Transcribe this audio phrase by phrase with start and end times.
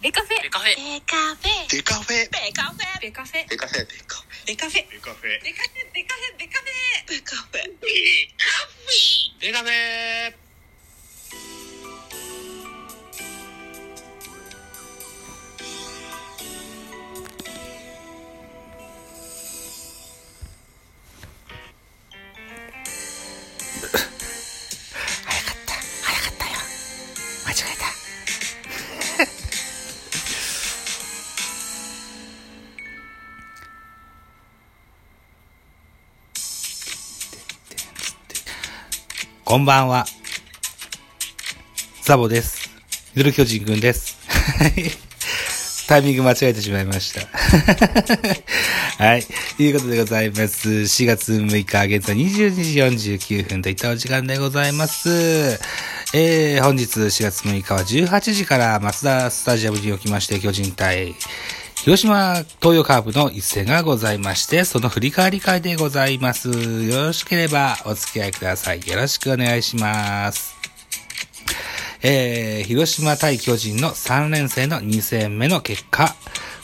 [0.00, 0.42] ベカフェ。
[0.42, 0.76] ベカフェ。
[0.76, 1.68] ベカフェ。
[1.68, 2.30] デカフェ。
[2.30, 3.48] ベカフェベカフェ。
[3.48, 3.86] デカフェ。
[4.46, 5.26] デカフベカフェ。
[5.26, 7.10] ェデカフェベカフェベカフェ。
[7.10, 7.66] ベカフェ。
[7.66, 7.90] ベ
[8.38, 9.40] カフェ。
[9.40, 10.47] ベカフェ
[39.48, 40.04] こんばんは。
[42.02, 42.68] ザボです。
[43.16, 44.18] ミドル巨人くんです。
[45.88, 47.22] タイミング間違えてしまいました。
[49.02, 49.24] はい。
[49.56, 50.68] ということでございます。
[50.68, 55.58] 4月6日、現在22時49分といったお時間でございます。
[56.12, 61.14] えー、本日4月6日は18時から松田スタジアムにおきまして巨人対
[61.84, 66.50] 広島東洋カープの一戦がございまして、その振り返り会でございます。
[66.50, 68.86] よろしければお付き合いください。
[68.86, 70.56] よろしくお願いします。
[72.02, 76.14] えー、広島対巨人の3連戦の2戦目の結果、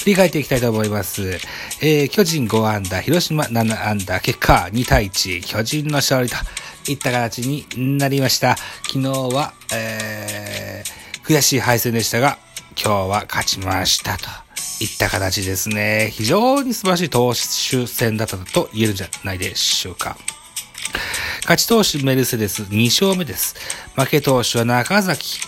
[0.00, 1.38] 振り返っていきたいと思います。
[1.80, 6.36] えー、巨人5安打、広島7安打、結果2対1、巨人の勝利と
[6.90, 8.56] いった形になりました。
[8.82, 12.36] 昨日は、えー、悔しい敗戦でしたが、
[12.76, 14.43] 今日は勝ちましたと
[14.80, 16.10] いった形ですね。
[16.12, 20.16] 非常に素晴らしい投手戦だったと言えるんじゃないでしょうか。
[21.42, 23.54] 勝ち投手メルセデス2勝目です。
[23.96, 25.40] 負け投手は中崎。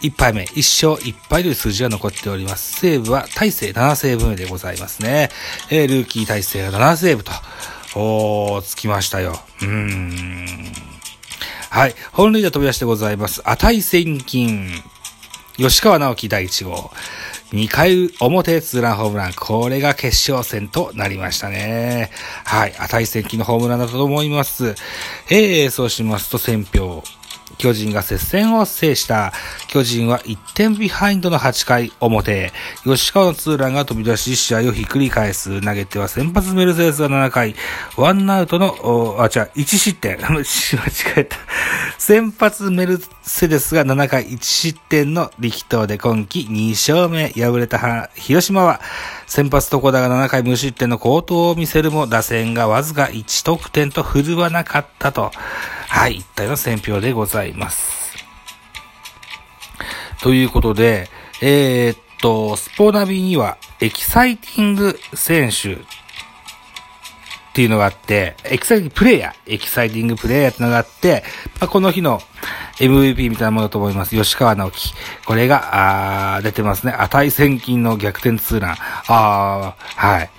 [0.00, 2.80] 1敗目、1勝1敗という数字が残っております。
[2.80, 5.30] セーブは大勢7セーブ目でございますね。
[5.70, 7.32] えールーキー大勢が7セーブと、
[7.96, 9.40] おー、つきましたよ。
[9.60, 10.72] うーん。
[11.70, 11.94] はい。
[12.12, 13.42] 本塁打飛び出してございます。
[13.44, 14.70] 値千金。
[15.56, 16.92] 吉川直樹第1号。
[17.52, 19.32] 2回表ツーランホームラン。
[19.32, 22.10] これが決勝戦となりましたね。
[22.44, 22.74] はい。
[22.78, 24.74] 値戦記のホームランだと思います。
[25.30, 27.02] えー、そうしますと選票。
[27.58, 29.32] 巨人が接戦を制した。
[29.66, 32.52] 巨人は1点ビハインドの8回表。
[32.84, 35.60] 吉川のツーランが飛び出し、試合をひっくり返す。
[35.60, 37.54] 投げては先発メルセデスが7回。
[37.96, 40.18] ワンアウトの、あ、違う、1失点。
[40.22, 40.44] 間違
[41.16, 41.36] えた。
[41.98, 47.30] 先発メルセデスが7回1失点の力投で今季2勝目。
[47.30, 48.80] 敗れた広島は、
[49.26, 55.32] 先発床田が7回無失点の好投を見せるも、打線がわずか1得点と振るわなかったと。
[55.88, 58.14] はい、一体の戦評でございます。
[60.22, 61.08] ということで、
[61.40, 65.78] えー、っと、スポナビには、エキサイティング選手っ
[67.54, 71.24] ていうのがあって、エキサイティングプレイヤー、エキサイティングプレイヤーってのがあって、
[71.60, 72.20] まあ、この日の
[72.78, 74.16] MVP みたいなものだと思います。
[74.16, 74.92] 吉川尚輝。
[75.24, 76.92] これが、あー出てますね。
[76.92, 78.76] 値千金の逆転ツーラン。
[79.08, 80.30] あー、はい。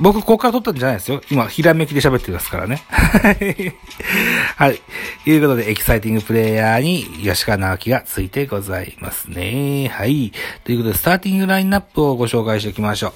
[0.00, 1.20] 僕、ここから撮ったんじゃないですよ。
[1.30, 2.82] 今、ひらめきで喋ってますからね。
[4.56, 4.80] はい。
[5.24, 9.88] ということで、エキサイティングプレイヤーに吉川尚輝がついてございますね。
[9.88, 10.32] はい。
[10.64, 13.12] ということで、スターティングラインナップをご紹介しておきましょう。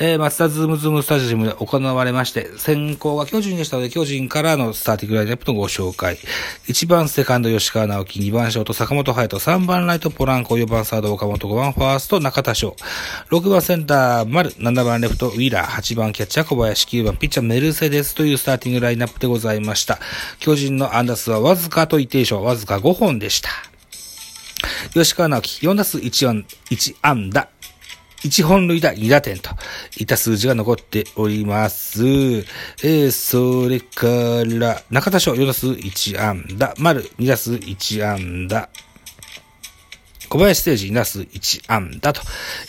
[0.00, 6.18] えー、松田ズームズームスタジアムで行われまして、先攻は巨人でしたので、巨人からのスターティングラインナップのご紹介。
[6.68, 12.76] 1番セカンド吉川直樹、2番ショート坂本隼人、3番ライトポランコ、4番サード岡本、5番ファースト中田翔、
[13.30, 19.98] 6番センター丸、7番レフトウィーラー、8番キャッチャー小林、9番ピッチャーメルセデスというスターティングラインナップでございました。
[20.38, 22.44] 巨人の安打数はわずかと言っていいでしょう。
[22.44, 23.48] わずか5本でした。
[24.92, 27.48] 吉川直樹、4打数1安1安打。
[28.22, 29.48] 1本塁打2打点と
[29.96, 32.04] いった数字が残っております。
[32.04, 38.68] えー、それから、中田翔4打数1安打、丸2打数1安打、
[40.30, 42.22] 小林誠二2打数1安打と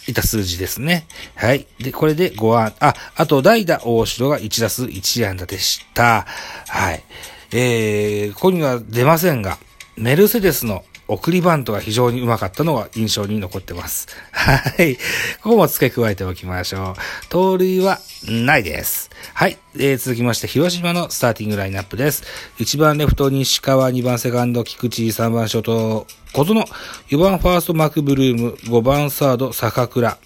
[0.08, 1.06] いった数字ですね。
[1.36, 1.68] はい。
[1.80, 6.26] で、これで5安、あ、あと代打大城が1打数1安打でした。
[6.68, 7.04] はい。
[7.52, 9.60] えー、ここには出ませんが、
[9.96, 10.84] メルセデスの
[11.14, 14.08] 送りバントが非常にうまかったのが印象に残ってます。
[14.32, 14.96] はい。
[15.44, 17.28] ここも付け加えておきましょう。
[17.30, 19.10] 盗塁はないです。
[19.34, 19.58] はい。
[19.76, 22.24] えー、続きまして、広島のスターティングラインナップです。
[22.60, 26.64] 1番レフト西川、2番セカンド菊池、3番ショート小園、
[27.10, 30.18] 4番ファーストマクブルーム、5番サード坂倉、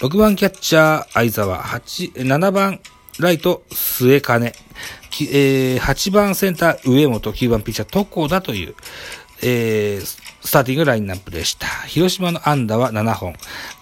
[0.00, 2.80] 6番キャッチャー相沢、8、7番
[3.18, 8.74] ライト末金、えー、8番センター上本、9番ピッチャー床田という、
[9.42, 10.04] えー、
[10.46, 11.66] スターティングラインナップでした。
[11.86, 13.34] 広島の安打は7本。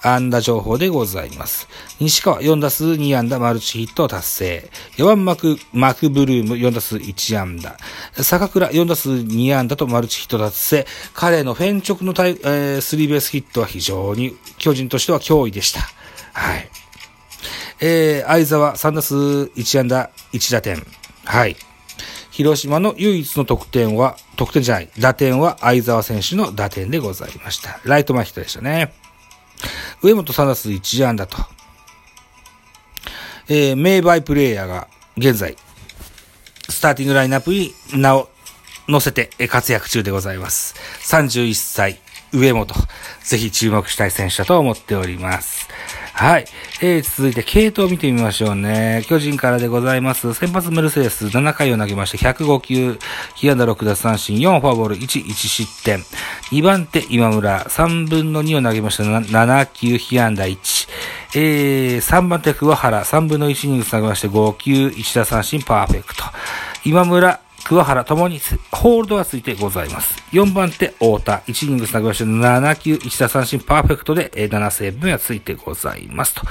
[0.03, 1.69] 安打情報でございます。
[2.01, 4.71] 西川4打数2安打マルチヒット達成。
[4.97, 7.77] 4番マク、マクブルーム4打数1安打。
[8.23, 10.87] 坂倉4打数2安打とマルチヒット達成。
[11.13, 15.81] 彼のフェン直のタイ、えー、スリーベースヒットは非常に巨人としては脅威でした。
[16.33, 16.69] はい。
[17.81, 20.85] えー、相沢3打数1安打1打点。
[21.25, 21.57] はい。
[22.35, 27.79] 広島の唯一の得点は、得点じゃない、打点は相沢選手の打点でございました。
[27.85, 28.93] ライト前ヒットでしたね。
[30.03, 31.37] 上本3打数1安打と。
[33.49, 35.57] えー、名バイプレイヤーが現在、
[36.69, 38.29] スターティングラインナップに名を
[38.89, 40.75] 乗せて活躍中でございます。
[41.09, 42.01] 31歳、
[42.33, 42.75] 上本。
[43.23, 45.69] ぜひ注目したい選手だと思っております。
[46.17, 46.45] はい。
[46.81, 49.03] えー、続いて、系統を見てみましょうね。
[49.09, 50.33] 巨人からでございます。
[50.33, 52.99] 先発メルセデス、7回を投げまして、105球、
[53.35, 55.99] 被安打6奪三振、4フォアボール、1、1失点。
[56.53, 60.89] 2番手、今村、3分の2を投げました、7球、被安打1。
[61.35, 66.23] えー、3番手、桑原、3分の1イニング投げまして、5球、1打三振、パーフェクト。
[66.85, 68.41] 今村、桑原ともに
[68.71, 70.23] ホールドがついてございます。
[70.33, 71.33] 4番手、太田。
[71.47, 76.35] 1イニングつなぎまして、7球、1打三振、パーフェクトで、7セーブがついてございます。
[76.35, 76.43] と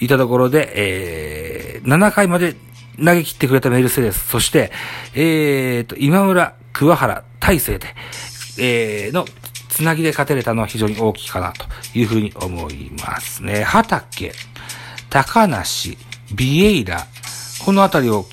[0.00, 2.54] いったところで、えー、7回まで
[2.98, 4.28] 投げ切ってくれたメルセデス。
[4.28, 4.70] そして、
[5.14, 7.86] えーと、今村、桑原、大勢で、
[8.58, 9.24] えー、の、
[9.70, 11.64] つなぎで勝てれたのは非常に大きいかなと
[11.94, 13.62] いうふうに思いますね。
[13.62, 14.32] 畑、
[15.08, 15.96] 高梨、
[16.34, 17.06] ビエイラ、
[17.64, 18.26] このあたりを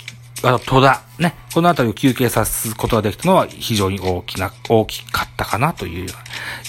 [0.44, 6.14] あの、戸田、ね、このあたりを休憩さすことができたのは非常に大きな、大きかったかなというような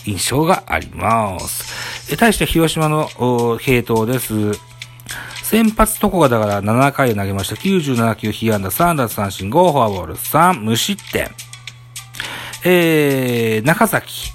[0.06, 2.12] 印象があります。
[2.12, 4.58] え対して広島のお系統です。
[5.44, 7.56] 先発とこがだから7回を投げました。
[7.56, 11.28] 97球、被安打3奪三振、5フォアボール、3無失点。
[12.64, 14.30] えー、中崎、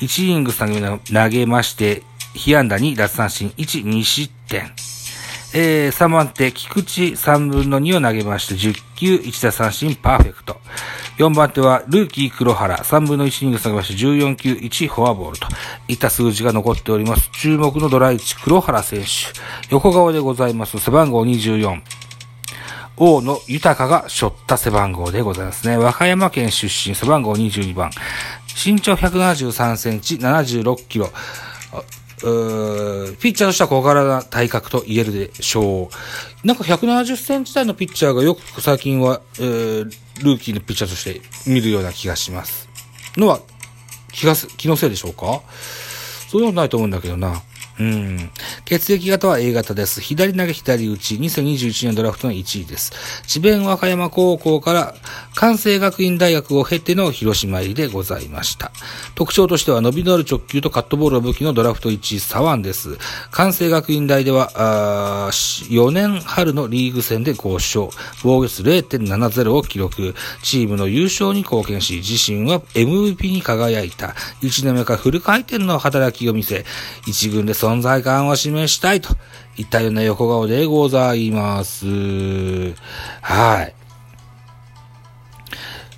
[0.00, 2.02] 1イニングス投げまして、
[2.34, 4.72] 被安打2奪三振、1、2失点。
[5.52, 10.60] えー、3番手、菊池3分の2を投げまして、10球、1打三振、パーフェクト。
[11.18, 15.48] 4番手は、ルーキー黒原、3分の1イニング投げまして、14球、1フォアボールと
[15.88, 17.30] いった数字が残っております。
[17.32, 19.06] 注目のドラ1、黒原選手。
[19.74, 20.78] 横顔でございます。
[20.78, 21.82] 背番号24。
[22.96, 25.76] 大野豊が背負った背番号でございますね。
[25.76, 27.90] 和歌山県出身、背番号22番。
[28.62, 31.10] 身長173センチ、76キロ。
[32.22, 35.90] うーピッチャーとしては小柄な体格と言えるでしょ
[36.44, 36.46] う。
[36.46, 41.20] なんか170センチ台のピッチャーがよく最近は、えー、ルーキーのピッチャーとして
[41.50, 42.68] 見るような気がします。
[43.16, 43.40] のは、
[44.12, 45.42] 気がす、気のせいでしょうか？
[46.28, 47.42] そういうことないと思うんだけどな。
[47.78, 48.30] うん。
[48.70, 50.00] 血液型は A 型です。
[50.00, 52.92] 左投げ左打ち、2021年ドラフトの1位です。
[53.26, 54.94] 智弁和歌山高校から
[55.34, 58.70] 関西学院大学を経ての広島入りでございました。
[59.16, 62.96] 特徴としては伸びのある直球とカットボールを武器のドラフト1位左腕です。
[63.32, 67.88] 関西学院大では、あ4年春のリーグ戦で5勝、
[68.22, 70.14] 防御率0.70を記録、
[70.44, 74.14] チームの優勝に貢献し、自身は MVP に輝いた。
[74.42, 76.64] 1年目からフル回転の働きを見せ、
[77.08, 79.16] 一軍で存在感を示したいと
[79.56, 81.86] いったような横顔でございます。
[83.20, 83.74] はい。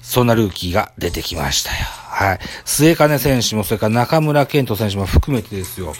[0.03, 1.76] そんなルーキーが出てきましたよ。
[1.85, 2.38] はい。
[2.64, 5.94] 末金選手も、それから中村健人選手も含めてですよ。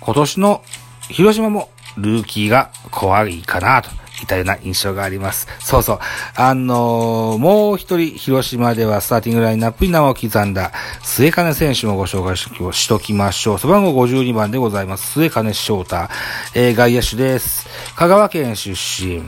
[0.00, 0.62] 今年の
[1.08, 3.90] 広島もルーキーが怖いかなと。
[4.22, 5.46] いたような印象があります。
[5.60, 5.98] そうそう。
[6.34, 10.72] あのーもう一人、広島ではスターティングラインナップに名を刻んだ、
[11.02, 12.50] 末金選手もご紹介し
[12.82, 13.58] しときましょう。
[13.58, 15.12] 背番号52番でございます。
[15.12, 16.08] 末金翔太。
[16.54, 17.68] えー外野手です。
[17.96, 19.22] 香川県出身。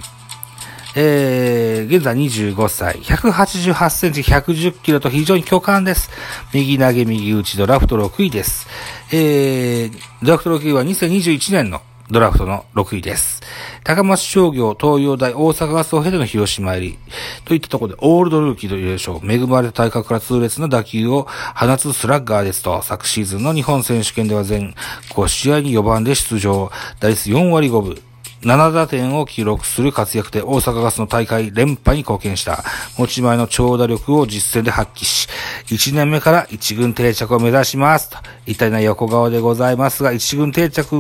[0.95, 6.11] えー、現在25歳、188センチ、110キロと非常に巨漢です。
[6.53, 8.69] 右投げ右打ちドラフト6位です。
[9.11, 11.81] えー、ドラフト6位は2021年の
[12.13, 13.41] ドラフトの6位です。
[13.85, 16.99] 高松商業、東洋大、大阪ガスを経ての広島入り。
[17.47, 19.33] といったところで、オールドルーキーというでしょう。
[19.33, 21.27] 恵まれた体格から痛烈な打球を
[21.57, 24.75] 放つスラッガーですと、昨シーズンの日本選手権では全
[25.09, 26.71] 5試合に4番で出場。
[27.01, 28.03] 打率4割5分。
[28.43, 32.65] 7打点を記録する活躍で大阪ガスの大会連覇に貢献した
[32.99, 35.29] 持ち前の長打力を実戦で発揮し、
[35.67, 38.11] 1年目から1軍定着を目指します。
[38.11, 40.97] といったような横顔でございますが、1軍定着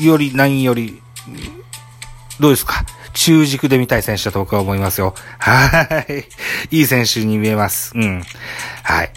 [0.00, 1.02] より何より、
[2.40, 2.84] どうですか？
[3.14, 5.14] 中軸で見たい選手だと僕は思いますよ。
[5.38, 6.04] は
[6.70, 6.76] い。
[6.76, 7.92] いい選手に見えます。
[7.96, 8.22] うん。
[8.84, 9.10] はい。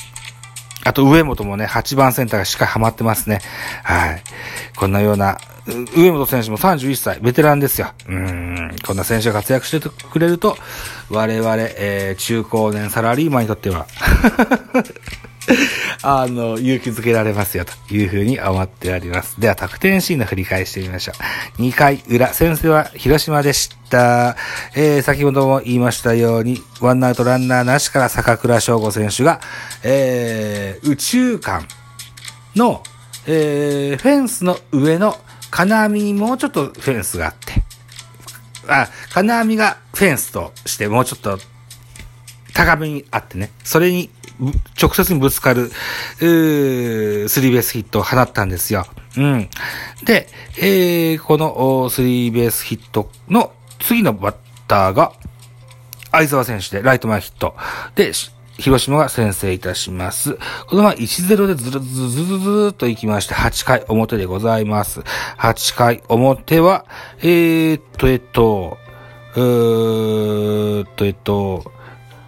[0.84, 3.40] あと、上本もね、8番センターがしっかりハマってますね。
[3.84, 4.24] はい。
[4.76, 5.38] こんなような、
[5.96, 7.94] 上本選手も31歳、ベテランですよ。
[8.08, 8.76] うん。
[8.84, 10.58] こんな選手が活躍してくれると、
[11.12, 13.86] 我々、えー、中高年サラリーマンにとっては、
[16.04, 19.40] あの、勇気づけられますよ、というふうに思っております。
[19.40, 21.14] では、得点シーンの振り返してみましょ
[21.58, 21.62] う。
[21.62, 24.36] 2回裏、先生は広島でした。
[24.76, 29.42] えー、先ほども言いましたように、ワンアウトランナーなしから坂倉翔吾選手が、
[29.84, 31.68] えー、宇宙間
[32.56, 32.84] の、
[33.28, 35.16] えー、フェンスの上の
[35.52, 37.62] 金網にもうちょっとフェンスがあって、
[38.68, 41.38] あ、金網がフェンスとしてもうちょっと
[42.54, 44.10] 高めにあってね、それに
[44.82, 45.72] 直接にぶつかる、
[46.20, 48.86] うースリーベースヒットを放ったんですよ。
[49.18, 49.50] うん。
[50.04, 54.36] で、えー、このスリーベースヒットの次のバッ
[54.68, 55.14] ターが、
[56.12, 57.56] 相沢選手でライト前ヒット。
[57.96, 58.12] で、
[58.58, 60.38] 広島が先制いたします。
[60.68, 65.02] このまま1-0でずるずるずるずるっと行きまして、8回表でございます。
[65.38, 66.86] 8回表は、
[67.20, 68.78] えー、っと、えっと、
[69.36, 71.72] うーっと、えっと、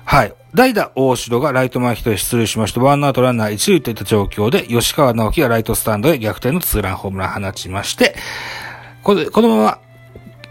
[0.05, 0.33] はい。
[0.53, 8.15] 代打大城がライト前ヒットで出塁しまして、ワンアウトランナー一塁といった状況で、吉川直樹がライトスタンドへ逆転のツーランホームラン放ちまして、
[9.01, 9.79] ここのまま、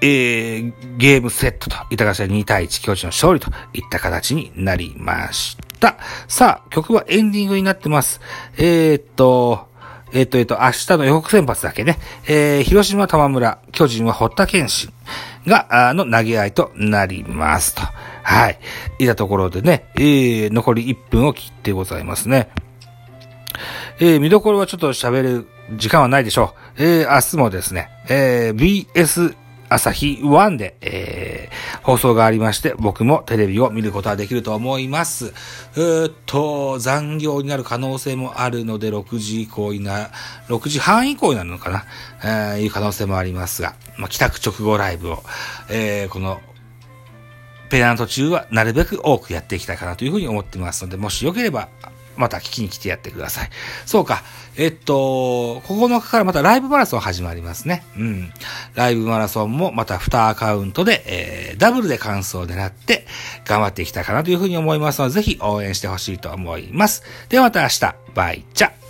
[0.01, 5.97] えー、ゲームセットといった形で2対1、巨人の勝利といった形になりました。
[6.27, 8.21] さあ、曲はエンディングになってます。
[8.59, 9.69] えー、っと、
[10.13, 14.93] えっと、えっと、明日の予告先発だけね、えー、広島玉村、巨人は堀田健信
[15.47, 17.83] が、あの、投げ合いとなりますと。
[18.23, 18.59] はい。
[18.99, 22.51] いたところでね、えー、残り1分を切ってございますね。
[24.01, 26.83] えー、見どころはちょっと喋る時間はないでしょう。
[26.83, 29.37] えー、明日もですね、えー、BS
[29.73, 35.27] 朝日1で、えー、放送がありまして、僕もテレビを見ることができると思います。
[35.27, 40.11] うーっと、残業になる可能性もあるので、6時以降にな、
[40.49, 41.85] 6時半以降になるのかな、
[42.23, 45.23] えー、いう可能性もありますが、まあ、帰宅直後ライブを、
[45.71, 46.41] えー、この、
[47.73, 51.71] ペナント中はなるべく多くやっていきたいかなというふうに思ってますので、もしよければ、
[52.19, 53.51] また聞きに来てやってください。
[53.87, 54.23] そうか。
[54.59, 57.83] えっと、9日からまたライブマラソン始まりますね。
[57.97, 58.31] うん。
[58.75, 63.07] ライブマラソンもまた2アカウントで、えー、ダブルで完走を狙って
[63.47, 67.03] 頑張っていきたいかなというふうに思いますので、ぜひ応援してほしいと思います。
[67.31, 67.95] ではまた明日。
[68.15, 68.82] バイチャ。